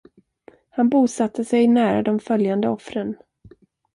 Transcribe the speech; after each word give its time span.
Han 0.69 0.89
bosatte 0.89 1.45
sig 1.45 1.67
nära 1.67 2.01
de 2.03 2.19
följande 2.19 2.69
offren. 2.69 3.15